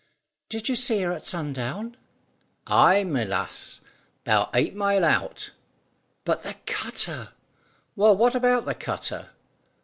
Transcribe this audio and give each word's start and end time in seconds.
"Did 0.49 0.67
you 0.67 0.75
see 0.75 1.01
her 1.01 1.11
at 1.13 1.21
sundown?" 1.27 1.95
"Ay, 2.65 3.03
my 3.03 3.23
lass. 3.23 3.81
'Bout 4.23 4.49
eight 4.55 4.73
mile 4.73 5.05
out." 5.05 5.51
"But 6.25 6.41
the 6.41 6.55
cutter?" 6.65 7.33
"Well, 7.95 8.15
what 8.17 8.33
about 8.33 8.65
the 8.65 8.73
cutter?" 8.73 9.29